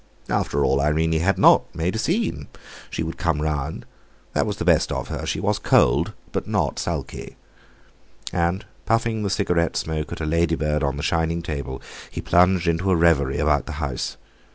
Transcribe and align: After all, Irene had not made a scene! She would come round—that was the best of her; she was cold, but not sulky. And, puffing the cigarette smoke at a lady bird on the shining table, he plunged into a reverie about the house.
After 0.29 0.65
all, 0.65 0.81
Irene 0.81 1.19
had 1.19 1.37
not 1.37 1.75
made 1.75 1.95
a 1.95 1.99
scene! 1.99 2.47
She 2.89 3.03
would 3.03 3.19
come 3.19 3.39
round—that 3.39 4.47
was 4.47 4.57
the 4.57 4.65
best 4.65 4.91
of 4.91 5.09
her; 5.09 5.27
she 5.27 5.39
was 5.39 5.59
cold, 5.59 6.13
but 6.31 6.47
not 6.47 6.79
sulky. 6.79 7.37
And, 8.33 8.65
puffing 8.87 9.21
the 9.21 9.29
cigarette 9.29 9.77
smoke 9.77 10.11
at 10.11 10.19
a 10.19 10.25
lady 10.25 10.55
bird 10.55 10.81
on 10.81 10.97
the 10.97 11.03
shining 11.03 11.43
table, 11.43 11.83
he 12.09 12.19
plunged 12.19 12.67
into 12.67 12.89
a 12.89 12.95
reverie 12.95 13.37
about 13.37 13.67
the 13.67 13.73
house. 13.73 14.17